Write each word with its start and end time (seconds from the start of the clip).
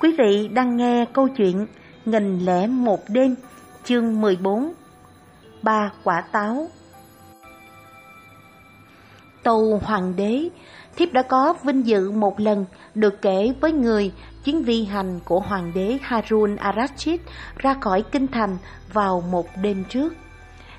Quý 0.00 0.14
vị 0.18 0.48
đang 0.48 0.76
nghe 0.76 1.04
câu 1.12 1.28
chuyện 1.28 1.66
Nghìn 2.04 2.38
lẻ 2.38 2.66
một 2.66 3.00
đêm, 3.08 3.34
chương 3.84 4.20
14 4.20 4.72
Ba 5.62 5.92
quả 6.04 6.20
táo 6.32 6.68
Tâu 9.42 9.80
Hoàng 9.82 10.16
đế, 10.16 10.48
thiếp 10.96 11.12
đã 11.12 11.22
có 11.22 11.54
vinh 11.64 11.86
dự 11.86 12.10
một 12.10 12.40
lần 12.40 12.64
được 12.94 13.22
kể 13.22 13.52
với 13.60 13.72
người 13.72 14.12
chuyến 14.44 14.62
vi 14.62 14.84
hành 14.84 15.20
của 15.24 15.40
Hoàng 15.40 15.72
đế 15.74 15.98
Harun 16.02 16.56
Arashid 16.56 17.20
ra 17.56 17.74
khỏi 17.80 18.02
kinh 18.12 18.26
thành 18.26 18.56
vào 18.92 19.20
một 19.30 19.46
đêm 19.62 19.84
trước. 19.88 20.14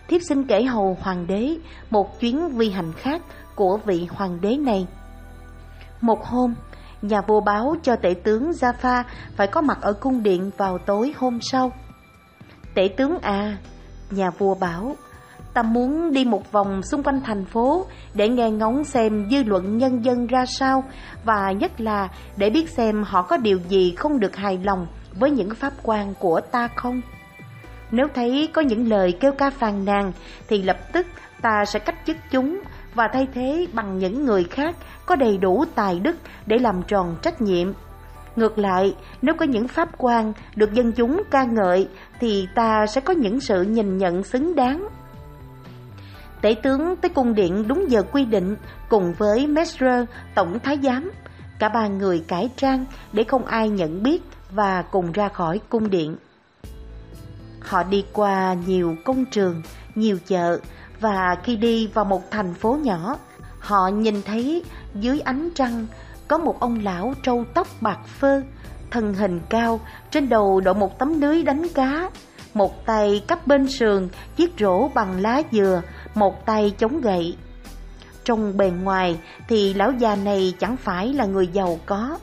Thiếp 0.08 0.22
xin 0.22 0.44
kể 0.44 0.64
hầu 0.64 0.98
Hoàng 1.02 1.28
đế 1.28 1.58
một 1.90 2.20
chuyến 2.20 2.50
vi 2.50 2.70
hành 2.70 2.94
khác 2.94 3.22
của 3.56 3.78
vị 3.86 4.08
Hoàng 4.12 4.42
đế 4.42 4.58
này. 4.58 4.88
Một 6.02 6.26
hôm, 6.26 6.54
nhà 7.02 7.22
vua 7.22 7.42
báo 7.42 7.76
cho 7.84 7.96
tể 7.96 8.14
tướng 8.24 8.52
Jaffa 8.52 9.04
phải 9.36 9.48
có 9.48 9.62
mặt 9.62 9.78
ở 9.82 9.94
cung 9.94 10.24
điện 10.24 10.52
vào 10.57 10.78
tối 10.78 11.14
hôm 11.18 11.40
sau. 11.42 11.71
Tể 12.76 12.88
tướng 12.98 13.20
à, 13.20 13.57
nhà 14.12 14.30
vua 14.30 14.56
bảo, 14.56 14.96
ta 15.54 15.64
muốn 15.64 16.14
đi 16.14 16.26
một 16.26 16.52
vòng 16.52 16.82
xung 16.84 17.04
quanh 17.04 17.21
thành 17.26 17.46
phố 17.46 17.86
để 18.14 18.30
nghe 18.30 18.52
ngóng 18.52 18.84
xem 18.84 19.28
dư 19.32 19.43
luận 19.43 19.78
nhân 19.78 20.06
dân 20.06 20.28
ra 20.28 20.46
sao 20.46 20.84
và 21.26 21.52
nhất 21.52 21.82
là 21.82 22.07
để 22.38 22.50
biết 22.50 22.70
xem 22.70 23.04
họ 23.04 23.21
có 23.21 23.38
điều 23.38 23.60
gì 23.70 23.93
không 23.98 24.20
được 24.20 24.36
hài 24.36 24.60
lòng 24.64 24.88
với 25.20 25.32
những 25.32 25.56
pháp 25.56 25.74
quan 25.84 26.14
của 26.20 26.42
ta 26.52 26.68
không. 26.76 27.02
Nếu 27.92 28.07
thấy 28.16 28.50
có 28.54 28.62
những 28.62 28.90
lời 28.90 29.18
kêu 29.20 29.32
ca 29.32 29.50
phàn 29.50 29.86
nàn 29.86 30.12
thì 30.48 30.62
lập 30.62 30.78
tức 30.93 31.07
ta 31.42 31.66
sẽ 31.66 31.79
cách 31.79 31.96
chức 32.06 32.18
chúng 32.31 32.59
và 33.00 33.08
thay 33.08 33.28
thế 33.34 33.67
bằng 33.73 33.98
những 33.98 34.26
người 34.26 34.44
khác 34.44 34.76
có 35.06 35.16
đầy 35.16 35.38
đủ 35.38 35.66
tài 35.76 36.00
đức 36.00 36.16
để 36.45 36.59
làm 36.59 36.81
tròn 36.88 37.16
trách 37.22 37.42
nhiệm. 37.42 37.73
Ngược 38.36 38.58
lại, 38.58 38.95
nếu 39.22 39.36
có 39.36 39.45
những 39.45 39.67
pháp 39.67 39.90
quan 39.98 40.34
được 40.56 40.73
dân 40.73 40.92
chúng 40.92 41.22
ca 41.32 41.44
ngợi 41.44 41.88
thì 42.20 42.48
ta 42.56 42.86
sẽ 42.88 43.02
có 43.02 43.14
những 43.14 43.40
sự 43.40 43.62
nhìn 43.62 43.98
nhận 43.98 44.23
xứng 44.23 44.56
đáng. 44.56 44.88
Tể 46.42 46.56
tướng 46.64 46.96
tới 46.96 47.10
cung 47.10 47.36
điện 47.36 47.68
đúng 47.68 47.92
giờ 47.92 48.04
quy 48.12 48.26
định 48.26 48.56
cùng 48.90 49.14
với 49.18 49.48
mestre 49.48 50.06
tổng 50.36 50.60
thái 50.60 50.80
giám. 50.84 51.12
Cả 51.60 51.70
ba 51.70 51.88
người 51.88 52.23
cải 52.28 52.50
trang 52.56 52.86
để 53.14 53.23
không 53.23 53.45
ai 53.45 53.70
nhận 53.70 54.04
biết 54.04 54.22
và 54.52 54.82
cùng 54.82 55.12
ra 55.12 55.30
khỏi 55.30 55.60
cung 55.70 55.90
điện. 55.90 56.16
Họ 57.60 57.84
đi 57.84 58.06
qua 58.14 58.56
nhiều 58.68 58.95
công 59.06 59.26
trường, 59.26 59.62
nhiều 59.95 60.18
chợ 60.28 60.60
và 61.00 61.36
khi 61.44 61.55
đi 61.55 61.88
vào 61.88 62.05
một 62.05 62.31
thành 62.31 62.53
phố 62.53 62.78
nhỏ, 62.81 63.17
họ 63.59 63.88
nhìn 63.88 64.22
thấy 64.22 64.64
dưới 64.95 65.19
ánh 65.19 65.50
trăng 65.55 65.86
có 66.28 66.38
một 66.38 66.59
ông 66.59 66.80
lão 66.83 67.14
trâu 67.23 67.45
tóc 67.53 67.67
bạc 67.81 68.00
phơ, 68.08 68.42
thân 68.92 69.14
hình 69.14 69.39
cao, 69.50 69.80
trên 70.11 70.30
đầu 70.30 70.61
đội 70.61 70.73
một 70.73 71.00
tấm 71.00 71.22
lưới 71.22 71.44
đánh 71.44 71.67
cá, 71.73 72.09
một 72.53 72.86
tay 72.86 73.23
cắp 73.27 73.47
bên 73.47 73.67
sườn 73.67 74.09
chiếc 74.36 74.53
rổ 74.59 74.88
bằng 74.88 75.22
lá 75.22 75.42
dừa, 75.52 75.81
một 76.16 76.45
tay 76.45 76.73
chống 76.77 77.02
gậy. 77.02 77.38
Trong 78.23 78.58
bề 78.58 78.70
ngoài 78.70 79.20
thì 79.47 79.73
lão 79.73 79.92
già 79.92 80.16
này 80.16 80.53
chẳng 80.59 80.77
phải 80.77 81.14
là 81.14 81.25
người 81.25 81.47
giàu 81.47 81.80
có. 81.86 82.17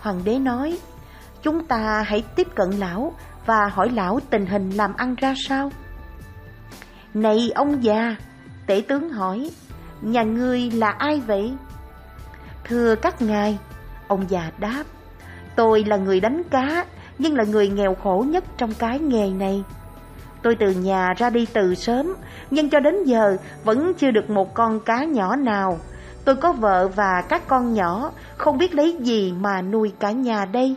Hoàng 0.00 0.20
đế 0.24 0.38
nói, 0.38 0.78
chúng 1.42 1.66
ta 1.66 2.02
hãy 2.06 2.24
tiếp 2.36 2.48
cận 2.54 2.70
lão 2.70 3.12
và 3.46 3.68
hỏi 3.68 3.90
lão 3.90 4.20
tình 4.30 4.46
hình 4.46 4.70
làm 4.70 4.96
ăn 4.96 5.14
ra 5.14 5.34
sao. 5.36 5.70
Này 7.16 7.52
ông 7.54 7.84
già, 7.84 8.16
tể 8.66 8.82
tướng 8.88 9.10
hỏi, 9.10 9.50
nhà 10.00 10.22
ngươi 10.22 10.70
là 10.70 10.90
ai 10.90 11.22
vậy? 11.26 11.54
Thưa 12.64 12.94
các 12.94 13.22
ngài, 13.22 13.58
ông 14.08 14.24
già 14.28 14.50
đáp, 14.58 14.84
tôi 15.56 15.84
là 15.84 15.96
người 15.96 16.20
đánh 16.20 16.42
cá, 16.50 16.86
nhưng 17.18 17.36
là 17.36 17.44
người 17.44 17.68
nghèo 17.68 17.94
khổ 17.94 18.24
nhất 18.28 18.44
trong 18.56 18.74
cái 18.74 18.98
nghề 18.98 19.30
này. 19.30 19.62
Tôi 20.42 20.54
từ 20.54 20.70
nhà 20.70 21.14
ra 21.16 21.30
đi 21.30 21.46
từ 21.52 21.74
sớm, 21.74 22.14
nhưng 22.50 22.70
cho 22.70 22.80
đến 22.80 23.04
giờ 23.04 23.36
vẫn 23.64 23.92
chưa 23.98 24.10
được 24.10 24.30
một 24.30 24.54
con 24.54 24.80
cá 24.80 25.04
nhỏ 25.04 25.36
nào. 25.36 25.78
Tôi 26.24 26.36
có 26.36 26.52
vợ 26.52 26.88
và 26.88 27.22
các 27.28 27.48
con 27.48 27.74
nhỏ, 27.74 28.12
không 28.36 28.58
biết 28.58 28.74
lấy 28.74 28.96
gì 29.00 29.32
mà 29.40 29.62
nuôi 29.62 29.92
cả 29.98 30.10
nhà 30.10 30.44
đây. 30.44 30.76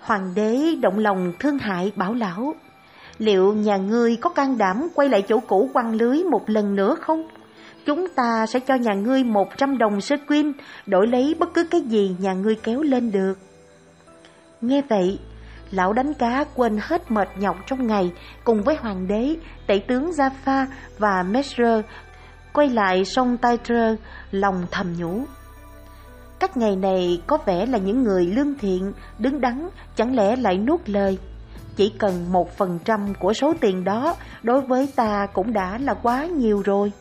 Hoàng 0.00 0.32
đế 0.34 0.74
động 0.82 0.98
lòng 0.98 1.32
thương 1.38 1.58
hại 1.58 1.92
bảo 1.96 2.14
lão, 2.14 2.54
liệu 3.18 3.54
nhà 3.54 3.76
ngươi 3.76 4.16
có 4.16 4.30
can 4.30 4.58
đảm 4.58 4.88
quay 4.94 5.08
lại 5.08 5.22
chỗ 5.28 5.40
cũ 5.40 5.70
quăng 5.72 5.94
lưới 5.94 6.24
một 6.24 6.50
lần 6.50 6.74
nữa 6.74 6.96
không? 7.00 7.28
Chúng 7.86 8.08
ta 8.08 8.46
sẽ 8.46 8.60
cho 8.60 8.74
nhà 8.74 8.94
ngươi 8.94 9.24
một 9.24 9.48
trăm 9.56 9.78
đồng 9.78 10.00
sơ 10.00 10.16
quyên, 10.28 10.52
đổi 10.86 11.06
lấy 11.06 11.34
bất 11.38 11.54
cứ 11.54 11.64
cái 11.70 11.80
gì 11.80 12.16
nhà 12.18 12.32
ngươi 12.32 12.54
kéo 12.54 12.82
lên 12.82 13.10
được. 13.10 13.34
Nghe 14.60 14.82
vậy, 14.88 15.18
lão 15.70 15.92
đánh 15.92 16.14
cá 16.14 16.44
quên 16.54 16.78
hết 16.82 17.10
mệt 17.10 17.28
nhọc 17.38 17.56
trong 17.66 17.86
ngày, 17.86 18.12
cùng 18.44 18.62
với 18.62 18.76
hoàng 18.76 19.08
đế, 19.08 19.36
tể 19.66 19.78
tướng 19.88 20.10
Jaffa 20.10 20.66
và 20.98 21.22
Mesrer, 21.22 21.84
quay 22.52 22.68
lại 22.68 23.04
sông 23.04 23.36
Titre, 23.36 23.96
lòng 24.30 24.66
thầm 24.70 24.94
nhủ. 24.98 25.24
Các 26.38 26.56
ngày 26.56 26.76
này 26.76 27.22
có 27.26 27.38
vẻ 27.46 27.66
là 27.66 27.78
những 27.78 28.02
người 28.02 28.26
lương 28.26 28.54
thiện, 28.58 28.92
đứng 29.18 29.40
đắn, 29.40 29.68
chẳng 29.96 30.16
lẽ 30.16 30.36
lại 30.36 30.58
nuốt 30.58 30.88
lời. 30.88 31.18
Chỉ 31.76 31.92
cần 31.98 32.32
một 32.32 32.56
phần 32.56 32.78
trăm 32.84 33.14
của 33.14 33.32
số 33.32 33.54
tiền 33.60 33.84
đó 33.84 34.16
đối 34.42 34.60
với 34.60 34.88
ta 34.96 35.26
cũng 35.26 35.52
đã 35.52 35.78
là 35.78 35.94
quá 35.94 36.26
nhiều 36.26 36.62
rồi. 36.64 36.92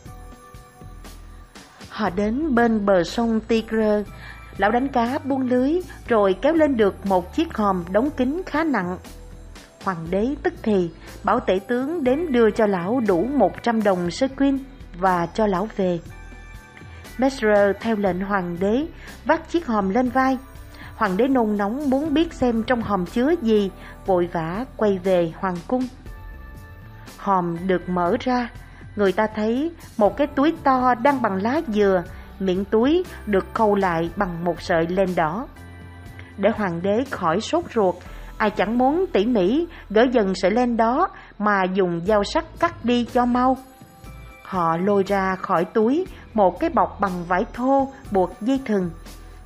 Họ 1.90 2.10
đến 2.10 2.56
bên 2.56 2.86
bờ 2.86 3.04
sông 3.04 3.40
Tigre, 3.40 4.04
lão 4.58 4.72
đánh 4.72 4.88
cá 4.88 5.20
buông 5.24 5.50
lưới 5.50 5.82
rồi 6.08 6.36
kéo 6.42 6.54
lên 6.54 6.78
được 6.78 7.06
một 7.06 7.36
chiếc 7.36 7.54
hòm 7.54 7.84
đóng 7.92 8.10
kín 8.10 8.42
khá 8.46 8.64
nặng. 8.64 8.98
Hoàng 9.84 10.08
đế 10.10 10.36
tức 10.44 10.54
thì 10.64 10.90
bảo 11.24 11.40
tể 11.40 11.60
tướng 11.68 12.04
đến 12.04 12.32
đưa 12.32 12.52
cho 12.52 12.66
lão 12.66 13.02
đủ 13.08 13.28
100 13.34 13.84
đồng 13.84 14.12
sơ 14.12 14.28
quyên 14.28 14.60
và 15.00 15.26
cho 15.26 15.48
lão 15.48 15.68
về. 15.76 16.00
Messer 17.18 17.76
theo 17.82 17.96
lệnh 17.96 18.20
hoàng 18.20 18.58
đế 18.60 18.86
vác 19.26 19.50
chiếc 19.50 19.68
hòm 19.68 19.90
lên 19.90 20.10
vai. 20.10 20.38
Hoàng 21.02 21.18
đế 21.18 21.28
nôn 21.28 21.58
nóng 21.58 21.90
muốn 21.90 22.14
biết 22.14 22.34
xem 22.34 22.64
trong 22.64 22.82
hòm 22.82 23.06
chứa 23.06 23.34
gì, 23.42 23.72
vội 24.06 24.30
vã 24.34 24.66
quay 24.78 25.00
về 25.04 25.32
hoàng 25.40 25.56
cung. 25.68 25.82
Hòm 27.18 27.68
được 27.68 27.90
mở 27.90 28.16
ra, 28.20 28.50
người 28.96 29.12
ta 29.12 29.28
thấy 29.36 29.72
một 29.98 30.18
cái 30.18 30.28
túi 30.28 30.56
to 30.64 30.96
đang 31.04 31.22
bằng 31.22 31.42
lá 31.42 31.62
dừa, 31.68 32.04
miệng 32.40 32.66
túi 32.66 33.04
được 33.26 33.46
khâu 33.54 33.76
lại 33.76 34.10
bằng 34.16 34.44
một 34.44 34.62
sợi 34.62 34.88
len 34.88 35.16
đỏ. 35.16 35.48
Để 36.38 36.50
hoàng 36.56 36.82
đế 36.82 37.04
khỏi 37.12 37.42
sốt 37.42 37.64
ruột, 37.76 37.96
ai 38.38 38.50
chẳng 38.50 38.78
muốn 38.78 39.06
tỉ 39.14 39.26
mỉ 39.26 39.68
gỡ 39.90 40.06
dần 40.12 40.36
sợi 40.36 40.52
len 40.52 40.78
đó 40.78 41.08
mà 41.40 41.64
dùng 41.74 42.02
dao 42.06 42.24
sắc 42.24 42.46
cắt 42.60 42.86
đi 42.86 43.06
cho 43.14 43.26
mau. 43.26 43.58
Họ 44.44 44.78
lôi 44.78 45.04
ra 45.04 45.36
khỏi 45.36 45.66
túi 45.66 46.06
một 46.34 46.60
cái 46.60 46.70
bọc 46.70 47.00
bằng 47.00 47.24
vải 47.28 47.46
thô 47.54 47.88
buộc 48.12 48.42
dây 48.42 48.60
thừng, 48.66 48.90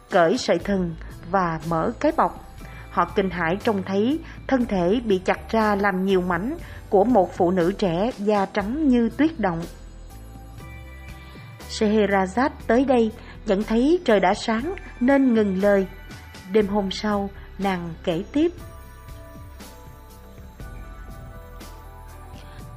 cởi 0.10 0.38
sợi 0.38 0.58
thừng 0.60 0.96
và 1.32 1.60
mở 1.70 1.92
cái 2.00 2.12
bọc. 2.18 2.58
Họ 2.92 3.06
kinh 3.16 3.30
hãi 3.30 3.58
trông 3.64 3.84
thấy 3.84 4.20
thân 4.48 4.66
thể 4.66 5.02
bị 5.06 5.18
chặt 5.26 5.40
ra 5.50 5.76
làm 5.76 6.06
nhiều 6.06 6.22
mảnh 6.22 6.58
của 6.90 7.04
một 7.04 7.34
phụ 7.38 7.52
nữ 7.52 7.74
trẻ 7.78 8.12
da 8.18 8.46
trắng 8.46 8.88
như 8.88 9.10
tuyết 9.10 9.40
động. 9.40 9.62
Scheherazade 11.70 12.50
tới 12.68 12.86
đây 12.86 13.12
nhận 13.46 13.64
thấy 13.64 14.00
trời 14.06 14.20
đã 14.20 14.34
sáng 14.34 14.76
nên 15.00 15.34
ngừng 15.34 15.62
lời. 15.62 15.88
Đêm 16.52 16.68
hôm 16.68 16.92
sau, 16.92 17.30
nàng 17.58 17.94
kể 18.04 18.24
tiếp. 18.32 18.52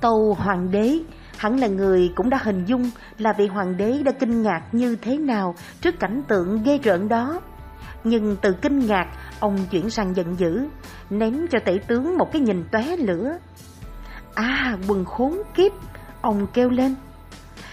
Tâu 0.00 0.36
hoàng 0.38 0.70
đế 0.70 0.98
Hẳn 1.38 1.60
là 1.60 1.66
người 1.66 2.12
cũng 2.14 2.30
đã 2.30 2.38
hình 2.42 2.64
dung 2.64 2.90
là 3.18 3.32
vị 3.32 3.46
hoàng 3.46 3.76
đế 3.76 4.02
đã 4.02 4.12
kinh 4.12 4.42
ngạc 4.42 4.62
như 4.72 4.96
thế 4.96 5.18
nào 5.18 5.54
trước 5.80 6.00
cảnh 6.00 6.22
tượng 6.28 6.62
ghê 6.62 6.78
rợn 6.78 7.08
đó. 7.08 7.40
Nhưng 8.04 8.36
từ 8.42 8.52
kinh 8.52 8.78
ngạc, 8.78 9.06
ông 9.40 9.58
chuyển 9.70 9.90
sang 9.90 10.16
giận 10.16 10.38
dữ, 10.38 10.66
ném 11.10 11.46
cho 11.50 11.58
tể 11.64 11.78
tướng 11.88 12.18
một 12.18 12.32
cái 12.32 12.42
nhìn 12.42 12.64
tóe 12.72 12.96
lửa. 12.96 13.38
À, 14.34 14.76
quần 14.88 15.04
khốn 15.04 15.42
kiếp, 15.54 15.72
ông 16.20 16.46
kêu 16.54 16.70
lên. 16.70 16.94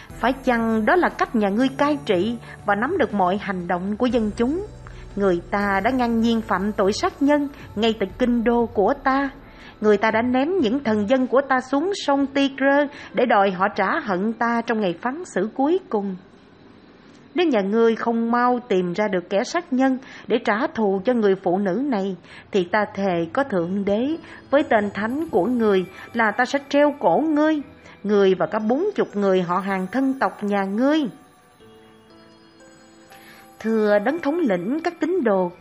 Phải 0.09 0.33
chăng 0.33 0.85
đó 0.85 0.95
là 0.95 1.09
cách 1.09 1.35
nhà 1.35 1.49
ngươi 1.49 1.69
cai 1.77 1.97
trị 2.05 2.37
và 2.65 2.75
nắm 2.75 2.97
được 2.97 3.13
mọi 3.13 3.37
hành 3.37 3.67
động 3.67 3.97
của 3.97 4.05
dân 4.05 4.31
chúng? 4.37 4.65
Người 5.15 5.41
ta 5.51 5.81
đã 5.83 5.91
ngang 5.91 6.21
nhiên 6.21 6.41
phạm 6.41 6.71
tội 6.71 6.93
sát 6.93 7.21
nhân 7.21 7.47
ngay 7.75 7.93
tại 7.99 8.09
kinh 8.19 8.43
đô 8.43 8.65
của 8.65 8.93
ta 9.03 9.29
người 9.81 9.97
ta 9.97 10.11
đã 10.11 10.21
ném 10.21 10.57
những 10.59 10.83
thần 10.83 11.09
dân 11.09 11.27
của 11.27 11.41
ta 11.49 11.61
xuống 11.61 11.91
sông 11.95 12.25
Tigre 12.27 12.87
để 13.13 13.25
đòi 13.25 13.51
họ 13.51 13.67
trả 13.75 13.99
hận 13.99 14.33
ta 14.33 14.61
trong 14.61 14.81
ngày 14.81 14.95
phán 15.01 15.25
xử 15.25 15.49
cuối 15.55 15.79
cùng. 15.89 16.15
Nếu 17.35 17.47
nhà 17.47 17.61
ngươi 17.61 17.95
không 17.95 18.31
mau 18.31 18.59
tìm 18.69 18.93
ra 18.93 19.07
được 19.07 19.29
kẻ 19.29 19.43
sát 19.43 19.73
nhân 19.73 19.97
để 20.27 20.37
trả 20.45 20.67
thù 20.67 21.01
cho 21.05 21.13
người 21.13 21.35
phụ 21.35 21.57
nữ 21.57 21.83
này, 21.85 22.15
thì 22.51 22.63
ta 22.63 22.85
thề 22.95 23.27
có 23.33 23.43
thượng 23.43 23.85
đế 23.85 24.15
với 24.49 24.63
tên 24.63 24.91
thánh 24.93 25.29
của 25.29 25.45
người 25.45 25.85
là 26.13 26.31
ta 26.31 26.45
sẽ 26.45 26.59
treo 26.69 26.95
cổ 26.99 27.23
ngươi, 27.29 27.61
người 28.03 28.35
và 28.35 28.45
cả 28.45 28.59
bốn 28.59 28.85
chục 28.95 29.15
người 29.15 29.41
họ 29.41 29.57
hàng 29.57 29.87
thân 29.91 30.19
tộc 30.19 30.43
nhà 30.43 30.63
ngươi. 30.63 30.99
Thưa 33.59 33.99
đấng 33.99 34.19
thống 34.19 34.39
lĩnh 34.39 34.79
các 34.83 34.93
tín 34.99 35.23
đồ, 35.23 35.51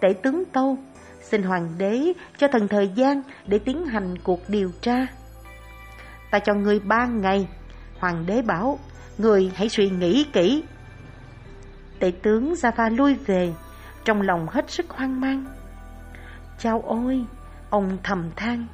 tể 0.00 0.08
tướng 0.22 0.44
Tâu, 0.44 0.78
xin 1.22 1.42
hoàng 1.42 1.68
đế 1.78 2.12
cho 2.38 2.48
thần 2.48 2.68
thời 2.68 2.88
gian 2.94 3.22
để 3.46 3.58
tiến 3.58 3.86
hành 3.86 4.14
cuộc 4.24 4.40
điều 4.48 4.70
tra. 4.80 5.06
Ta 6.30 6.38
cho 6.38 6.54
ngươi 6.54 6.80
ba 6.80 7.06
ngày, 7.06 7.48
hoàng 7.98 8.26
đế 8.26 8.42
bảo, 8.42 8.78
người 9.18 9.52
hãy 9.54 9.68
suy 9.68 9.90
nghĩ 9.90 10.24
kỹ. 10.32 10.62
Tể 12.00 12.12
tướng 12.22 12.52
Java 12.52 12.96
lui 12.96 13.14
về, 13.14 13.52
trong 14.04 14.22
lòng 14.22 14.46
hết 14.50 14.70
sức 14.70 14.90
hoang 14.90 15.20
mang. 15.20 15.44
Chao 16.58 16.82
ôi, 16.86 17.24
ông 17.70 17.98
thầm 18.02 18.30
than. 18.36 18.66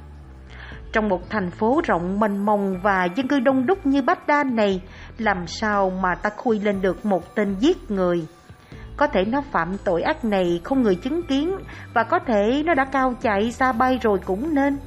Trong 0.93 1.09
một 1.09 1.29
thành 1.29 1.51
phố 1.51 1.81
rộng 1.85 2.19
mênh 2.19 2.45
mông 2.45 2.81
và 2.81 3.07
dân 3.15 3.27
cư 3.27 3.39
đông 3.39 3.65
đúc 3.65 3.85
như 3.85 4.01
Baghdad 4.01 4.47
này, 4.47 4.81
làm 5.17 5.47
sao 5.47 5.89
mà 5.89 6.15
ta 6.15 6.29
khui 6.29 6.59
lên 6.59 6.81
được 6.81 7.05
một 7.05 7.35
tên 7.35 7.55
giết 7.59 7.91
người? 7.91 8.27
Có 8.97 9.07
thể 9.07 9.25
nó 9.25 9.41
phạm 9.51 9.77
tội 9.83 10.01
ác 10.01 10.25
này 10.25 10.61
không 10.63 10.81
người 10.81 10.95
chứng 10.95 11.23
kiến 11.23 11.57
và 11.93 12.03
có 12.03 12.19
thể 12.19 12.63
nó 12.65 12.73
đã 12.73 12.85
cao 12.85 13.13
chạy 13.21 13.51
xa 13.51 13.71
bay 13.71 13.99
rồi 14.01 14.19
cũng 14.25 14.55
nên. 14.55 14.77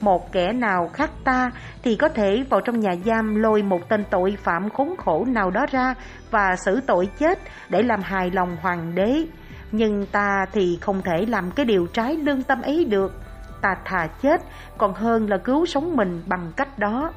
Một 0.00 0.32
kẻ 0.32 0.52
nào 0.52 0.90
khác 0.92 1.10
ta 1.24 1.50
thì 1.82 1.96
có 1.96 2.08
thể 2.08 2.44
vào 2.50 2.60
trong 2.60 2.80
nhà 2.80 2.94
giam 3.04 3.34
lôi 3.34 3.62
một 3.62 3.88
tên 3.88 4.04
tội 4.10 4.36
phạm 4.42 4.70
khốn 4.70 4.96
khổ 4.96 5.24
nào 5.24 5.50
đó 5.50 5.66
ra 5.70 5.94
và 6.30 6.56
xử 6.56 6.80
tội 6.80 7.08
chết 7.18 7.38
để 7.68 7.82
làm 7.82 8.02
hài 8.02 8.30
lòng 8.30 8.56
hoàng 8.60 8.94
đế. 8.94 9.26
Nhưng 9.72 10.06
ta 10.06 10.46
thì 10.52 10.78
không 10.80 11.02
thể 11.02 11.26
làm 11.26 11.50
cái 11.50 11.66
điều 11.66 11.86
trái 11.86 12.16
lương 12.16 12.42
tâm 12.42 12.62
ấy 12.62 12.84
được. 12.84 13.20
Ta 13.60 13.76
thà 13.84 14.06
chết, 14.22 14.42
còn 14.78 14.94
hơn 14.94 15.30
là 15.30 15.36
cứu 15.36 15.66
sống 15.66 15.96
mình 15.96 16.22
bằng 16.26 16.52
cách 16.56 16.78
đó. 16.78 17.12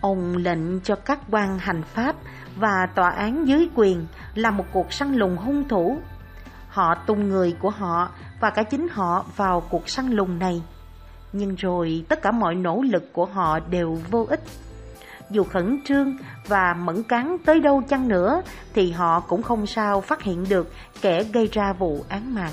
Ông 0.00 0.36
lệnh 0.36 0.80
cho 0.80 0.96
các 0.96 1.18
quan 1.30 1.58
hành 1.58 1.82
pháp 1.82 2.16
và 2.56 2.86
tòa 2.94 3.10
án 3.10 3.48
dưới 3.48 3.68
quyền 3.74 4.06
là 4.34 4.50
một 4.50 4.64
cuộc 4.72 4.92
săn 4.92 5.14
lùng 5.14 5.36
hung 5.36 5.68
thủ. 5.68 5.98
Họ 6.70 6.94
tung 6.94 7.28
người 7.28 7.56
của 7.60 7.70
họ 7.70 8.10
và 8.40 8.50
cả 8.50 8.62
chính 8.62 8.88
họ 8.88 9.24
vào 9.36 9.60
cuộc 9.60 9.88
săn 9.88 10.10
lùng 10.10 10.38
này. 10.38 10.62
Nhưng 11.32 11.54
rồi 11.54 12.04
tất 12.08 12.22
cả 12.22 12.30
mọi 12.30 12.54
nỗ 12.54 12.82
lực 12.82 13.12
của 13.12 13.24
họ 13.24 13.58
đều 13.60 13.98
vô 14.10 14.26
ích. 14.30 14.40
Dù 15.30 15.44
khẩn 15.44 15.80
trương 15.84 16.16
và 16.46 16.74
mẫn 16.74 17.02
cán 17.02 17.36
tới 17.44 17.60
đâu 17.60 17.82
chăng 17.88 18.08
nữa 18.08 18.42
thì 18.74 18.90
họ 18.90 19.20
cũng 19.20 19.42
không 19.42 19.66
sao 19.66 20.00
phát 20.00 20.22
hiện 20.22 20.44
được 20.48 20.72
kẻ 21.00 21.24
gây 21.24 21.48
ra 21.52 21.72
vụ 21.72 22.04
án 22.08 22.34
mạng. 22.34 22.52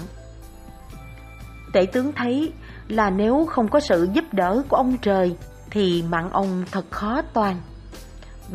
Tể 1.73 1.85
tướng 1.85 2.13
thấy 2.13 2.53
là 2.87 3.09
nếu 3.09 3.45
không 3.45 3.67
có 3.67 3.79
sự 3.79 4.07
giúp 4.13 4.25
đỡ 4.31 4.63
của 4.69 4.77
ông 4.77 4.97
trời 5.01 5.35
thì 5.71 6.03
mạng 6.09 6.29
ông 6.31 6.63
thật 6.71 6.85
khó 6.91 7.21
toàn. 7.33 7.57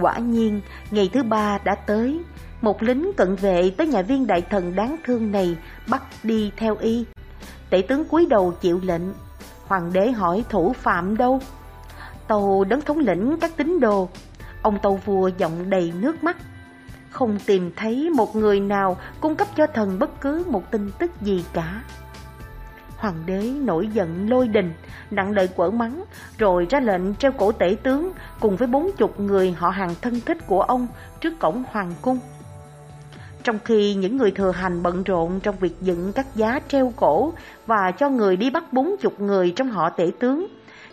Quả 0.01 0.19
nhiên, 0.19 0.61
ngày 0.91 1.11
thứ 1.13 1.23
ba 1.23 1.59
đã 1.65 1.75
tới, 1.87 2.21
một 2.63 2.83
lính 2.83 3.13
cận 3.17 3.37
vệ 3.37 3.71
tới 3.77 3.87
nhà 3.87 4.03
viên 4.03 4.27
đại 4.27 4.43
thần 4.43 4.75
đáng 4.75 4.97
thương 5.05 5.33
này 5.33 5.57
bắt 5.91 6.03
đi 6.23 6.53
theo 6.57 6.77
y. 6.77 7.05
Tể 7.71 7.83
tướng 7.89 8.05
cúi 8.05 8.27
đầu 8.27 8.53
chịu 8.61 8.81
lệnh, 8.83 9.03
hoàng 9.67 9.93
đế 9.93 10.11
hỏi 10.11 10.45
thủ 10.49 10.73
phạm 10.73 11.17
đâu? 11.17 11.41
Tàu 12.29 12.65
đấng 12.65 12.81
thống 12.81 12.99
lĩnh 12.99 13.37
các 13.41 13.57
tín 13.57 13.81
đồ, 13.81 14.09
ông 14.63 14.79
tàu 14.83 15.01
vua 15.05 15.29
giọng 15.39 15.71
đầy 15.71 15.93
nước 16.01 16.25
mắt. 16.25 16.37
Không 17.11 17.39
tìm 17.47 17.71
thấy 17.77 18.11
một 18.11 18.37
người 18.37 18.61
nào 18.61 18.97
cung 19.21 19.37
cấp 19.37 19.49
cho 19.57 19.67
thần 19.67 19.99
bất 19.99 20.21
cứ 20.21 20.45
một 20.49 20.71
tin 20.71 20.91
tức 20.99 21.11
gì 21.21 21.45
cả. 21.53 21.83
Hoàng 22.97 23.23
đế 23.27 23.53
nổi 23.61 23.89
giận 23.93 24.31
lôi 24.31 24.49
đình, 24.49 24.73
nặng 25.11 25.31
lời 25.31 25.49
quở 25.49 25.71
mắng, 25.71 26.05
rồi 26.39 26.67
ra 26.71 26.81
lệnh 26.81 27.15
treo 27.15 27.33
cổ 27.33 27.53
tể 27.53 27.77
tướng 27.83 28.13
cùng 28.41 28.57
với 28.57 28.69
bốn 28.69 28.91
chục 28.97 29.21
người 29.21 29.53
họ 29.53 29.71
hàng 29.71 29.95
thân 30.03 30.21
thích 30.21 30.47
của 30.47 30.63
ông 30.63 30.87
trước 31.21 31.39
cổng 31.39 31.65
hoàng 31.73 31.93
cung. 32.03 32.19
Trong 33.45 33.59
khi 33.65 33.95
những 33.95 34.17
người 34.17 34.31
thừa 34.31 34.51
hành 34.51 34.83
bận 34.83 35.03
rộn 35.03 35.41
trong 35.43 35.57
việc 35.61 35.75
dựng 35.81 36.13
các 36.13 36.27
giá 36.35 36.61
treo 36.69 36.93
cổ 36.97 37.33
và 37.67 37.91
cho 37.99 38.09
người 38.09 38.37
đi 38.37 38.51
bắt 38.51 38.73
bốn 38.73 38.97
chục 39.01 39.21
người 39.21 39.53
trong 39.57 39.71
họ 39.71 39.91
tể 39.91 40.11
tướng, 40.19 40.47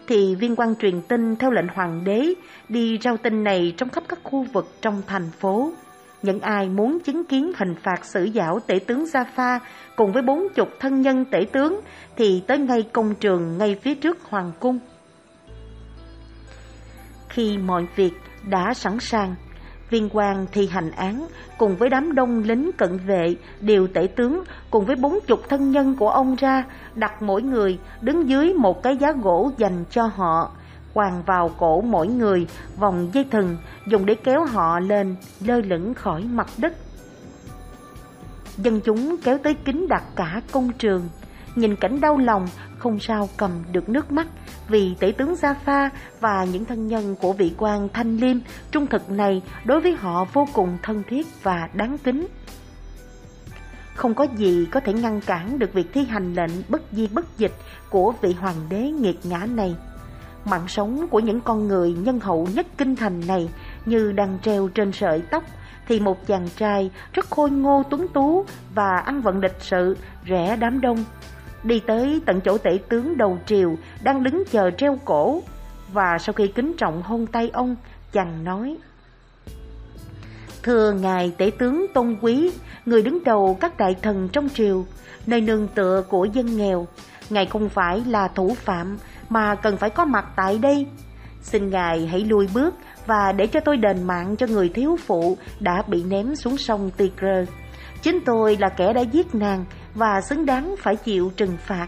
thì 0.07 0.35
viên 0.35 0.55
quan 0.55 0.75
truyền 0.75 1.01
tin 1.01 1.35
theo 1.35 1.51
lệnh 1.51 1.67
hoàng 1.67 2.03
đế 2.03 2.33
đi 2.69 2.99
rao 3.03 3.17
tin 3.17 3.43
này 3.43 3.73
trong 3.77 3.89
khắp 3.89 4.03
các 4.07 4.19
khu 4.23 4.45
vực 4.53 4.67
trong 4.81 5.01
thành 5.07 5.31
phố. 5.39 5.71
Những 6.21 6.39
ai 6.39 6.69
muốn 6.69 6.99
chứng 6.99 7.23
kiến 7.25 7.51
hình 7.57 7.75
phạt 7.83 8.05
xử 8.05 8.29
giảo 8.35 8.59
tể 8.67 8.79
tướng 8.79 9.05
Jaffa 9.05 9.59
cùng 9.95 10.11
với 10.11 10.23
bốn 10.23 10.47
chục 10.55 10.69
thân 10.79 11.01
nhân 11.01 11.25
tể 11.31 11.45
tướng 11.51 11.81
thì 12.15 12.43
tới 12.47 12.57
ngay 12.57 12.83
công 12.93 13.15
trường 13.15 13.57
ngay 13.57 13.75
phía 13.81 13.95
trước 13.95 14.17
hoàng 14.23 14.51
cung. 14.59 14.79
Khi 17.29 17.57
mọi 17.57 17.87
việc 17.95 18.13
đã 18.49 18.73
sẵn 18.73 18.99
sàng, 18.99 19.35
viên 19.89 20.09
quan 20.13 20.45
thi 20.51 20.67
hành 20.67 20.91
án 20.91 21.27
cùng 21.57 21.75
với 21.75 21.89
đám 21.89 22.15
đông 22.15 22.43
lính 22.43 22.71
cận 22.77 22.97
vệ 22.97 23.35
điều 23.61 23.87
tể 23.87 24.07
tướng 24.15 24.43
cùng 24.69 24.85
với 24.85 24.95
bốn 24.95 25.19
chục 25.27 25.49
thân 25.49 25.71
nhân 25.71 25.95
của 25.95 26.09
ông 26.09 26.35
ra 26.35 26.63
đặt 26.95 27.21
mỗi 27.21 27.41
người 27.41 27.79
đứng 28.01 28.29
dưới 28.29 28.53
một 28.53 28.83
cái 28.83 28.97
giá 28.97 29.11
gỗ 29.11 29.51
dành 29.57 29.83
cho 29.89 30.03
họ 30.03 30.51
quàng 30.93 31.23
vào 31.25 31.51
cổ 31.57 31.81
mỗi 31.81 32.07
người 32.07 32.47
vòng 32.77 33.09
dây 33.13 33.25
thừng 33.31 33.57
dùng 33.87 34.05
để 34.05 34.15
kéo 34.15 34.45
họ 34.45 34.79
lên 34.79 35.15
lơ 35.39 35.61
lửng 35.61 35.93
khỏi 35.93 36.23
mặt 36.23 36.47
đất. 36.57 36.73
Dân 38.57 38.81
chúng 38.81 39.15
kéo 39.23 39.37
tới 39.37 39.53
kính 39.53 39.87
đặt 39.87 40.03
cả 40.15 40.41
công 40.51 40.71
trường, 40.71 41.09
nhìn 41.55 41.75
cảnh 41.75 42.01
đau 42.01 42.17
lòng 42.17 42.47
không 42.79 42.99
sao 42.99 43.29
cầm 43.37 43.51
được 43.71 43.89
nước 43.89 44.11
mắt 44.11 44.27
vì 44.67 44.95
tể 44.99 45.11
tướng 45.17 45.35
Gia 45.35 45.53
Pha 45.53 45.89
và 46.19 46.43
những 46.43 46.65
thân 46.65 46.87
nhân 46.87 47.15
của 47.21 47.33
vị 47.33 47.53
quan 47.57 47.89
thanh 47.93 48.17
liêm 48.17 48.37
trung 48.71 48.87
thực 48.87 49.09
này 49.11 49.41
đối 49.65 49.81
với 49.81 49.95
họ 49.95 50.25
vô 50.33 50.47
cùng 50.53 50.77
thân 50.83 51.03
thiết 51.09 51.27
và 51.43 51.69
đáng 51.73 51.97
kính. 51.97 52.27
Không 53.95 54.13
có 54.13 54.27
gì 54.35 54.67
có 54.71 54.79
thể 54.79 54.93
ngăn 54.93 55.21
cản 55.21 55.59
được 55.59 55.73
việc 55.73 55.93
thi 55.93 56.05
hành 56.05 56.33
lệnh 56.33 56.51
bất 56.69 56.81
di 56.91 57.07
bất 57.07 57.37
dịch 57.37 57.53
của 57.89 58.13
vị 58.21 58.33
hoàng 58.33 58.55
đế 58.69 58.81
nghiệt 58.81 59.17
ngã 59.23 59.45
này. 59.45 59.75
Mạng 60.45 60.67
sống 60.67 61.07
của 61.07 61.19
những 61.19 61.41
con 61.41 61.67
người 61.67 61.93
nhân 61.93 62.19
hậu 62.19 62.47
nhất 62.53 62.67
kinh 62.77 62.95
thành 62.95 63.27
này 63.27 63.49
như 63.85 64.11
đang 64.11 64.37
treo 64.43 64.67
trên 64.67 64.91
sợi 64.91 65.21
tóc 65.31 65.43
thì 65.87 65.99
một 65.99 66.27
chàng 66.27 66.47
trai 66.57 66.91
rất 67.13 67.29
khôi 67.29 67.51
ngô 67.51 67.83
tuấn 67.89 68.07
tú 68.13 68.45
và 68.75 68.97
ăn 68.97 69.21
vận 69.21 69.39
lịch 69.39 69.55
sự, 69.59 69.97
rẽ 70.23 70.55
đám 70.55 70.81
đông. 70.81 71.03
Đi 71.63 71.79
tới 71.79 72.21
tận 72.25 72.41
chỗ 72.41 72.57
tể 72.57 72.79
tướng 72.89 73.17
đầu 73.17 73.37
triều 73.45 73.75
đang 74.03 74.23
đứng 74.23 74.43
chờ 74.51 74.71
treo 74.71 74.99
cổ 75.05 75.41
và 75.93 76.17
sau 76.19 76.33
khi 76.33 76.47
kính 76.47 76.73
trọng 76.77 77.01
hôn 77.01 77.27
tay 77.27 77.49
ông, 77.53 77.75
chàng 78.11 78.43
nói 78.43 78.77
Thưa 80.63 80.91
ngài 80.91 81.33
tể 81.37 81.51
tướng 81.59 81.85
tôn 81.93 82.17
quý, 82.21 82.51
người 82.85 83.01
đứng 83.01 83.23
đầu 83.23 83.57
các 83.59 83.77
đại 83.77 83.95
thần 84.01 84.29
trong 84.33 84.49
triều, 84.49 84.85
nơi 85.27 85.41
nương 85.41 85.67
tựa 85.67 86.03
của 86.09 86.25
dân 86.25 86.57
nghèo, 86.57 86.87
ngài 87.29 87.45
không 87.45 87.69
phải 87.69 88.03
là 88.07 88.27
thủ 88.27 88.55
phạm 88.55 88.97
mà 89.29 89.55
cần 89.55 89.77
phải 89.77 89.89
có 89.89 90.05
mặt 90.05 90.25
tại 90.35 90.57
đây. 90.57 90.87
Xin 91.41 91.69
Ngài 91.69 92.07
hãy 92.07 92.19
lùi 92.19 92.47
bước 92.53 92.75
và 93.05 93.31
để 93.31 93.47
cho 93.47 93.59
tôi 93.59 93.77
đền 93.77 94.03
mạng 94.03 94.35
cho 94.35 94.47
người 94.47 94.69
thiếu 94.69 94.97
phụ 95.05 95.37
đã 95.59 95.83
bị 95.87 96.03
ném 96.03 96.35
xuống 96.35 96.57
sông 96.57 96.91
Tigre. 96.97 97.45
Chính 98.01 98.19
tôi 98.25 98.57
là 98.57 98.69
kẻ 98.69 98.93
đã 98.93 99.01
giết 99.01 99.35
nàng 99.35 99.65
và 99.93 100.21
xứng 100.21 100.45
đáng 100.45 100.75
phải 100.79 100.95
chịu 100.95 101.31
trừng 101.37 101.57
phạt. 101.65 101.87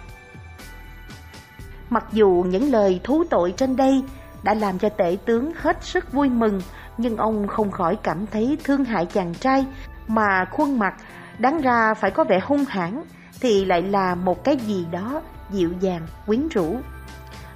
Mặc 1.90 2.06
dù 2.12 2.46
những 2.48 2.72
lời 2.72 3.00
thú 3.04 3.24
tội 3.30 3.54
trên 3.58 3.76
đây 3.76 4.04
đã 4.44 4.54
làm 4.54 4.80
cho 4.80 4.90
tể 4.90 5.18
tướng 5.26 5.52
hết 5.56 5.78
sức 5.84 6.14
vui 6.14 6.30
mừng, 6.30 6.62
nhưng 6.98 7.18
ông 7.18 7.48
không 7.48 7.72
khỏi 7.72 7.98
cảm 8.04 8.26
thấy 8.28 8.58
thương 8.64 8.86
hại 8.86 9.06
chàng 9.06 9.34
trai 9.34 9.66
mà 10.08 10.46
khuôn 10.46 10.80
mặt 10.80 10.94
đáng 11.38 11.62
ra 11.62 11.94
phải 11.94 12.12
có 12.12 12.24
vẻ 12.24 12.40
hung 12.44 12.66
hãn 12.66 13.04
thì 13.42 13.66
lại 13.66 13.82
là 13.82 14.16
một 14.16 14.44
cái 14.44 14.58
gì 14.58 14.86
đó 14.92 15.22
dịu 15.50 15.72
dàng, 15.80 16.08
quyến 16.26 16.48
rũ. 16.48 16.78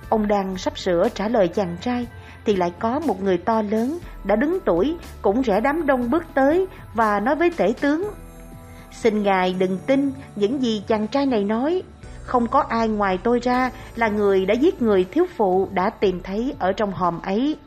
Ông 0.10 0.28
đang 0.28 0.58
sắp 0.58 0.78
sửa 0.78 1.10
trả 1.10 1.28
lời 1.28 1.48
chàng 1.48 1.78
trai 1.82 2.08
Thì 2.46 2.56
lại 2.56 2.74
có 2.80 3.00
một 3.00 3.24
người 3.24 3.38
to 3.38 3.62
lớn 3.62 3.98
Đã 4.24 4.36
đứng 4.36 4.60
tuổi 4.66 4.98
Cũng 5.22 5.42
rẽ 5.42 5.60
đám 5.60 5.86
đông 5.86 6.10
bước 6.10 6.24
tới 6.34 6.68
Và 6.94 7.20
nói 7.20 7.36
với 7.36 7.52
tể 7.58 7.74
tướng 7.82 8.10
Xin 8.96 9.24
ngài 9.24 9.56
đừng 9.60 9.78
tin 9.88 10.12
những 10.36 10.62
gì 10.62 10.84
chàng 10.88 11.08
trai 11.08 11.26
này 11.26 11.44
nói. 11.44 11.84
Không 12.24 12.48
có 12.48 12.60
ai 12.70 12.88
ngoài 12.88 13.20
tôi 13.24 13.40
ra 13.40 13.72
Là 13.96 14.08
người 14.08 14.46
đã 14.46 14.54
giết 14.54 14.82
người 14.82 15.04
thiếu 15.04 15.26
phụ 15.36 15.70
Đã 15.74 15.90
tìm 15.90 16.20
thấy 16.24 16.56
ở 16.60 16.72
trong 16.72 16.92
hòm 16.92 17.22
ấy. 17.22 17.58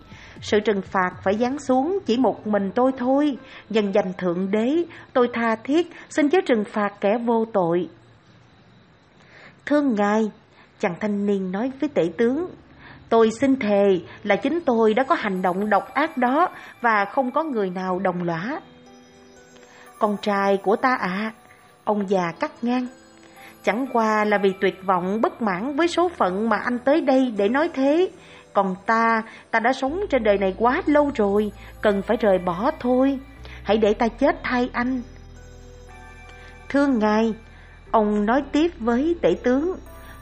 Sự 0.41 0.61
trừng 0.61 0.83
phạt 0.83 1.11
phải 1.23 1.35
giáng 1.39 1.59
xuống 1.59 1.99
chỉ 2.07 2.17
một 2.17 2.47
mình 2.47 2.71
tôi 2.75 2.93
thôi. 2.99 3.39
Nhân 3.71 3.95
danh 3.95 4.13
Thượng 4.19 4.51
Đế, 4.51 4.85
Tôi 5.13 5.29
tha 5.33 5.57
thiết 5.57 5.93
xin 6.11 6.29
chớ 6.29 6.39
trừng 6.47 6.65
phạt 6.65 6.93
kẻ 7.01 7.19
vô 7.19 7.45
tội. 7.53 7.89
Thương 9.67 9.95
ngài, 9.95 10.31
Chàng 10.81 10.95
thanh 11.01 11.27
niên 11.27 11.53
nói 11.53 11.73
với 11.81 11.89
tể 11.89 12.11
tướng, 12.19 12.51
Tôi 13.09 13.31
xin 13.31 13.57
thề 13.57 14.01
là 14.25 14.37
chính 14.37 14.61
tôi 14.61 14.95
đã 14.95 15.05
có 15.05 15.15
hành 15.15 15.43
động 15.43 15.71
độc 15.71 15.95
ác 15.95 16.17
đó 16.17 16.49
Và 16.81 17.05
không 17.05 17.31
có 17.31 17.43
người 17.43 17.71
nào 17.71 17.99
đồng 17.99 18.23
lõa. 18.23 18.61
Con 19.99 20.17
trai 20.23 20.57
của 20.57 20.77
ta 20.77 20.95
ạ. 20.95 21.09
À, 21.09 21.33
Ông 21.85 22.11
già 22.11 22.33
cắt 22.41 22.53
ngang. 22.63 22.87
Chẳng 23.63 23.87
qua 23.93 24.25
là 24.25 24.39
vì 24.39 24.53
tuyệt 24.61 24.75
vọng 24.85 25.21
bất 25.21 25.43
mãn 25.43 25.77
với 25.77 25.89
số 25.89 26.09
phận 26.09 26.49
mà 26.49 26.57
anh 26.57 26.79
tới 26.79 27.01
đây 27.01 27.35
để 27.37 27.49
nói 27.49 27.71
thế. 27.75 28.11
Còn 28.53 28.75
ta, 28.87 29.23
ta 29.51 29.61
đã 29.61 29.73
sống 29.73 30.01
trên 30.11 30.25
đời 30.25 30.39
này 30.39 30.55
quá 30.59 30.83
lâu 30.87 31.11
rồi 31.15 31.53
Cần 31.81 32.03
phải 32.03 32.17
rời 32.17 32.39
bỏ 32.39 32.71
thôi. 32.81 33.19
Hãy 33.63 33.79
để 33.79 33.95
ta 33.95 34.09
chết 34.09 34.37
thay 34.43 34.71
anh. 34.73 35.03
Thương 36.69 36.99
ngài, 36.99 37.35
ông 37.91 38.27
nói 38.27 38.43
tiếp 38.53 38.71
với 38.79 39.17
tể 39.23 39.37
tướng, 39.43 39.77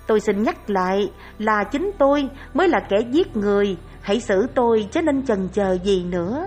tôi 0.06 0.20
xin 0.20 0.42
nhắc 0.42 0.70
lại 0.70 1.10
là 1.38 1.64
chính 1.64 1.90
tôi 1.98 2.28
mới 2.54 2.68
là 2.68 2.80
kẻ 2.80 2.96
giết 3.10 3.36
người, 3.36 3.76
hãy 4.02 4.20
xử 4.20 4.46
tôi 4.54 4.88
chứ 4.92 5.02
nên 5.02 5.26
chần 5.26 5.48
chờ 5.52 5.78
gì 5.84 6.04
nữa. 6.04 6.46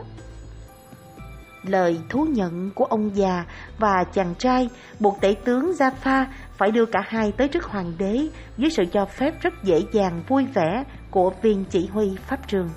Lời 1.63 1.99
thú 2.09 2.25
nhận 2.29 2.69
của 2.75 2.85
ông 2.85 3.15
già 3.15 3.45
và 3.77 4.03
chàng 4.13 4.35
trai 4.35 4.69
buộc 4.99 5.21
tể 5.21 5.35
tướng 5.45 5.71
Jaffa 5.71 6.25
phải 6.57 6.71
đưa 6.71 6.85
cả 6.85 6.99
hai 7.07 7.31
tới 7.31 7.47
trước 7.47 7.63
hoàng 7.63 7.93
đế 7.97 8.27
dưới 8.57 8.69
sự 8.69 8.83
cho 8.91 9.05
phép 9.05 9.41
rất 9.41 9.63
dễ 9.63 9.81
dàng 9.91 10.21
vui 10.27 10.45
vẻ 10.53 10.83
của 11.11 11.33
viên 11.41 11.65
chỉ 11.69 11.87
huy 11.87 12.15
pháp 12.27 12.47
trường. 12.47 12.69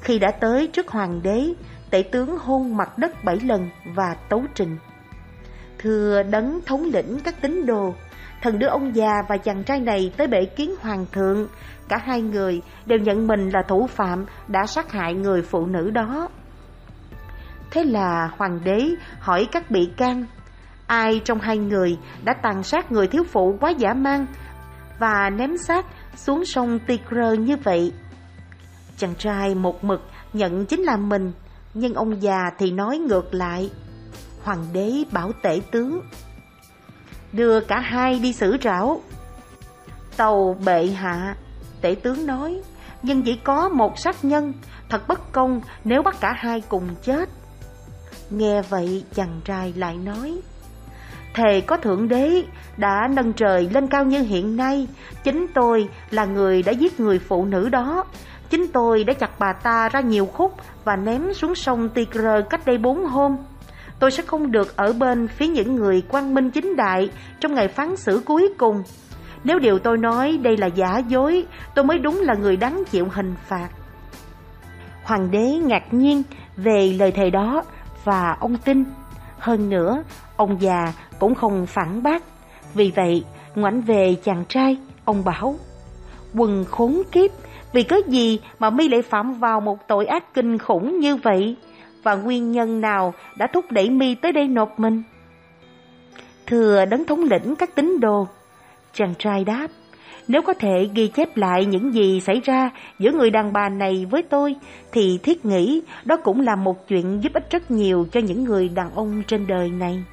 Khi 0.00 0.18
đã 0.18 0.30
tới 0.30 0.66
trước 0.66 0.88
hoàng 0.88 1.20
đế, 1.22 1.54
tể 1.90 2.02
tướng 2.02 2.38
hôn 2.38 2.76
mặt 2.76 2.98
đất 2.98 3.24
bảy 3.24 3.40
lần 3.40 3.70
và 3.94 4.14
tấu 4.28 4.42
trình. 4.54 4.76
Thưa 5.78 6.22
đấng 6.22 6.60
thống 6.66 6.84
lĩnh 6.92 7.18
các 7.24 7.40
tín 7.40 7.66
đồ, 7.66 7.94
thần 8.42 8.58
đưa 8.58 8.66
ông 8.66 8.96
già 8.96 9.12
và 9.28 9.36
chàng 9.36 9.64
trai 9.64 9.80
này 9.80 10.12
tới 10.16 10.26
bể 10.26 10.44
kiến 10.44 10.74
hoàng 10.80 11.06
thượng. 11.12 11.48
Cả 11.88 11.98
hai 12.04 12.22
người 12.22 12.62
đều 12.86 12.98
nhận 12.98 13.26
mình 13.26 13.50
là 13.50 13.62
thủ 13.68 13.86
phạm 13.86 14.26
đã 14.48 14.66
sát 14.66 14.92
hại 14.92 15.14
người 15.14 15.42
phụ 15.42 15.66
nữ 15.66 15.90
đó. 15.90 16.28
Thế 17.74 17.84
là 17.84 18.30
hoàng 18.36 18.60
đế 18.64 18.90
hỏi 19.20 19.48
các 19.52 19.70
bị 19.70 19.90
can, 19.96 20.24
ai 20.86 21.20
trong 21.24 21.38
hai 21.40 21.58
người 21.58 21.98
đã 22.24 22.34
tàn 22.42 22.62
sát 22.62 22.92
người 22.92 23.06
thiếu 23.06 23.24
phụ 23.32 23.56
quá 23.60 23.70
giả 23.70 23.94
mang 23.94 24.26
và 24.98 25.30
ném 25.30 25.56
xác 25.58 25.86
xuống 26.16 26.44
sông 26.44 26.78
Tigre 26.78 27.36
như 27.38 27.56
vậy? 27.56 27.92
Chàng 28.96 29.14
trai 29.14 29.54
một 29.54 29.84
mực 29.84 30.02
nhận 30.32 30.66
chính 30.66 30.82
là 30.82 30.96
mình, 30.96 31.32
nhưng 31.74 31.94
ông 31.94 32.22
già 32.22 32.40
thì 32.58 32.70
nói 32.70 32.98
ngược 32.98 33.34
lại. 33.34 33.70
Hoàng 34.42 34.66
đế 34.72 34.92
bảo 35.12 35.32
tể 35.42 35.60
tướng 35.70 36.00
Đưa 37.32 37.60
cả 37.60 37.80
hai 37.80 38.18
đi 38.18 38.32
xử 38.32 38.56
trảo 38.56 39.00
Tàu 40.16 40.56
bệ 40.64 40.86
hạ 40.86 41.36
Tể 41.80 41.94
tướng 42.02 42.26
nói 42.26 42.62
Nhưng 43.02 43.22
chỉ 43.22 43.36
có 43.36 43.68
một 43.68 43.98
sát 43.98 44.24
nhân 44.24 44.52
Thật 44.88 45.08
bất 45.08 45.32
công 45.32 45.60
nếu 45.84 46.02
bắt 46.02 46.16
cả 46.20 46.32
hai 46.36 46.60
cùng 46.60 46.88
chết 47.02 47.28
Nghe 48.30 48.62
vậy 48.62 49.04
chàng 49.14 49.40
trai 49.44 49.72
lại 49.76 49.96
nói, 49.96 50.40
Thề 51.34 51.60
có 51.60 51.76
Thượng 51.76 52.08
Đế 52.08 52.44
đã 52.76 53.08
nâng 53.10 53.32
trời 53.32 53.68
lên 53.72 53.86
cao 53.86 54.04
như 54.04 54.22
hiện 54.22 54.56
nay, 54.56 54.88
Chính 55.24 55.46
tôi 55.54 55.88
là 56.10 56.24
người 56.24 56.62
đã 56.62 56.72
giết 56.72 57.00
người 57.00 57.18
phụ 57.18 57.44
nữ 57.44 57.68
đó. 57.68 58.04
Chính 58.50 58.66
tôi 58.72 59.04
đã 59.04 59.12
chặt 59.14 59.30
bà 59.38 59.52
ta 59.52 59.88
ra 59.88 60.00
nhiều 60.00 60.26
khúc 60.26 60.54
Và 60.84 60.96
ném 60.96 61.34
xuống 61.34 61.54
sông 61.54 61.88
Tigre 61.88 62.40
cách 62.50 62.66
đây 62.66 62.78
bốn 62.78 63.06
hôm. 63.06 63.36
Tôi 63.98 64.10
sẽ 64.10 64.22
không 64.22 64.52
được 64.52 64.76
ở 64.76 64.92
bên 64.92 65.28
phía 65.28 65.46
những 65.46 65.74
người 65.74 66.02
quan 66.08 66.34
minh 66.34 66.50
chính 66.50 66.76
đại 66.76 67.10
Trong 67.40 67.54
ngày 67.54 67.68
phán 67.68 67.96
xử 67.96 68.22
cuối 68.24 68.48
cùng. 68.58 68.82
Nếu 69.44 69.58
điều 69.58 69.78
tôi 69.78 69.98
nói 69.98 70.38
đây 70.42 70.56
là 70.56 70.66
giả 70.66 70.98
dối, 71.08 71.46
Tôi 71.74 71.84
mới 71.84 71.98
đúng 71.98 72.20
là 72.20 72.34
người 72.34 72.56
đáng 72.56 72.82
chịu 72.90 73.08
hình 73.12 73.34
phạt. 73.48 73.68
Hoàng 75.04 75.30
đế 75.30 75.46
ngạc 75.46 75.94
nhiên 75.94 76.22
về 76.56 76.96
lời 76.98 77.12
thề 77.12 77.30
đó 77.30 77.62
và 78.04 78.36
ông 78.40 78.56
tin. 78.56 78.84
Hơn 79.38 79.70
nữa, 79.70 80.02
ông 80.36 80.56
già 80.60 80.92
cũng 81.18 81.34
không 81.34 81.66
phản 81.66 82.02
bác. 82.02 82.22
Vì 82.74 82.92
vậy, 82.96 83.24
ngoảnh 83.54 83.80
về 83.80 84.16
chàng 84.24 84.44
trai, 84.48 84.76
ông 85.04 85.24
bảo, 85.24 85.56
quần 86.34 86.64
khốn 86.64 87.02
kiếp, 87.12 87.30
vì 87.72 87.82
cớ 87.82 87.96
gì 88.06 88.40
mà 88.58 88.70
mi 88.70 88.88
lại 88.88 89.02
phạm 89.02 89.32
vào 89.32 89.60
một 89.60 89.88
tội 89.88 90.06
ác 90.06 90.34
kinh 90.34 90.58
khủng 90.58 91.00
như 91.00 91.16
vậy? 91.16 91.56
Và 92.02 92.14
nguyên 92.14 92.52
nhân 92.52 92.80
nào 92.80 93.14
đã 93.36 93.46
thúc 93.46 93.64
đẩy 93.70 93.90
mi 93.90 94.14
tới 94.14 94.32
đây 94.32 94.48
nộp 94.48 94.80
mình? 94.80 95.02
Thưa 96.46 96.84
đấng 96.84 97.04
thống 97.04 97.22
lĩnh 97.22 97.56
các 97.56 97.74
tín 97.74 98.00
đồ, 98.00 98.26
chàng 98.92 99.14
trai 99.18 99.44
đáp, 99.44 99.66
nếu 100.28 100.42
có 100.42 100.54
thể 100.54 100.88
ghi 100.94 101.08
chép 101.08 101.36
lại 101.36 101.66
những 101.66 101.94
gì 101.94 102.20
xảy 102.20 102.40
ra 102.44 102.70
giữa 102.98 103.12
người 103.12 103.30
đàn 103.30 103.52
bà 103.52 103.68
này 103.68 104.06
với 104.10 104.22
tôi, 104.22 104.54
thì 104.92 105.18
thiết 105.22 105.44
nghĩ 105.44 105.82
đó 106.04 106.16
cũng 106.24 106.40
là 106.40 106.56
một 106.56 106.88
chuyện 106.88 107.22
giúp 107.22 107.32
ích 107.32 107.50
rất 107.50 107.70
nhiều 107.70 108.06
cho 108.12 108.20
những 108.20 108.44
người 108.44 108.68
đàn 108.68 108.94
ông 108.94 109.22
trên 109.26 109.46
đời 109.46 109.70
này. 109.70 110.04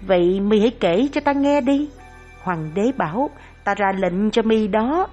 Vậy 0.00 0.40
mi 0.40 0.60
hãy 0.60 0.70
kể 0.80 1.08
cho 1.12 1.20
ta 1.20 1.32
nghe 1.32 1.60
đi. 1.60 1.88
Hoàng 2.42 2.70
đế 2.74 2.92
bảo, 2.96 3.30
ta 3.64 3.74
ra 3.74 3.92
lệnh 3.98 4.30
cho 4.30 4.42
mi 4.42 4.68
đó. 4.68 5.06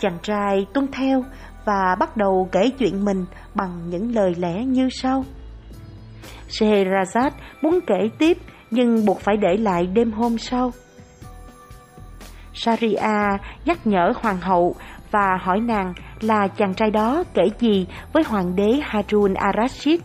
Chàng 0.00 0.18
trai 0.22 0.66
tuân 0.74 0.86
theo 0.92 1.24
và 1.64 1.96
bắt 2.00 2.16
đầu 2.16 2.48
kể 2.52 2.70
chuyện 2.78 3.04
mình 3.04 3.24
bằng 3.54 3.90
những 3.90 4.14
lời 4.14 4.34
lẽ 4.38 4.64
như 4.64 4.88
sau. 4.90 5.24
Scheherazade 6.48 7.30
muốn 7.62 7.80
kể 7.86 8.08
tiếp 8.18 8.38
nhưng 8.70 9.04
buộc 9.04 9.20
phải 9.20 9.36
để 9.36 9.56
lại 9.56 9.86
đêm 9.86 10.12
hôm 10.12 10.38
sau. 10.38 10.72
Sharia 12.54 13.38
nhắc 13.64 13.86
nhở 13.86 14.12
hoàng 14.16 14.40
hậu 14.40 14.76
và 15.10 15.38
hỏi 15.40 15.60
nàng 15.60 15.94
là 16.20 16.48
chàng 16.48 16.74
trai 16.74 16.90
đó 16.90 17.24
kể 17.34 17.42
gì 17.58 17.86
với 18.12 18.22
hoàng 18.22 18.56
đế 18.56 18.80
Harun 18.82 19.34
al-Rashid. 19.34 19.98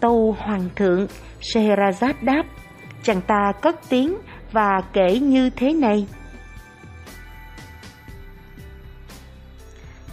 Tâu 0.00 0.36
hoàng 0.38 0.68
thượng, 0.76 1.06
Scheherazade 1.40 2.14
đáp, 2.20 2.42
chàng 3.02 3.20
ta 3.20 3.52
cất 3.62 3.76
tiếng 3.88 4.16
và 4.52 4.80
kể 4.92 5.18
như 5.18 5.50
thế 5.50 5.72
này. 5.72 6.06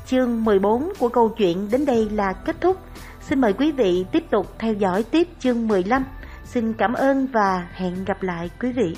Chương 0.05 0.43
14 0.43 0.89
của 0.99 1.09
câu 1.09 1.29
chuyện 1.29 1.69
đến 1.71 1.85
đây 1.85 2.09
là 2.09 2.33
kết 2.45 2.55
thúc. 2.61 2.77
Xin 3.21 3.41
mời 3.41 3.53
quý 3.53 3.71
vị 3.71 4.05
tiếp 4.11 4.23
tục 4.29 4.59
theo 4.59 4.73
dõi 4.73 5.03
tiếp 5.03 5.27
chương 5.39 5.67
15. 5.67 6.05
Xin 6.43 6.73
cảm 6.73 6.93
ơn 6.93 7.27
và 7.27 7.67
hẹn 7.73 8.05
gặp 8.05 8.23
lại 8.23 8.49
quý 8.59 8.71
vị. 8.71 8.95